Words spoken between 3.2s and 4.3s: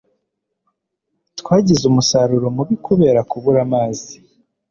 kubura amazi.